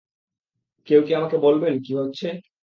কেউ 0.87 1.01
কি 1.05 1.11
আমাকে 1.15 1.37
বলবেন 1.37 1.73
কি 1.83 1.91
হচ্ছে? 1.99 2.27